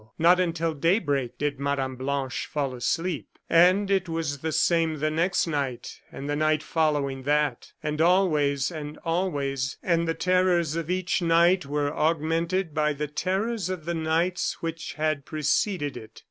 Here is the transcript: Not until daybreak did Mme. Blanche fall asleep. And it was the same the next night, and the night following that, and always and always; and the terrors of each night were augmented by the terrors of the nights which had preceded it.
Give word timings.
Not 0.17 0.39
until 0.39 0.73
daybreak 0.73 1.37
did 1.37 1.59
Mme. 1.59 1.93
Blanche 1.95 2.47
fall 2.47 2.73
asleep. 2.73 3.37
And 3.47 3.91
it 3.91 4.09
was 4.09 4.39
the 4.39 4.51
same 4.51 4.97
the 4.97 5.11
next 5.11 5.45
night, 5.45 5.99
and 6.11 6.27
the 6.27 6.35
night 6.35 6.63
following 6.63 7.21
that, 7.21 7.71
and 7.83 8.01
always 8.01 8.71
and 8.71 8.97
always; 9.05 9.77
and 9.83 10.07
the 10.07 10.15
terrors 10.15 10.75
of 10.75 10.89
each 10.89 11.21
night 11.21 11.67
were 11.67 11.93
augmented 11.95 12.73
by 12.73 12.93
the 12.93 13.05
terrors 13.07 13.69
of 13.69 13.85
the 13.85 13.93
nights 13.93 14.53
which 14.63 14.93
had 14.93 15.23
preceded 15.23 15.95
it. 15.95 16.19